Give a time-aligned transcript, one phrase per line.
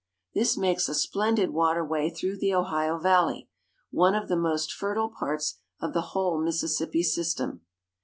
[0.33, 3.47] This makes a splendid waterway through the Ohio Valley,
[3.91, 7.61] one of the most fertile parts of the whole Mississippi system.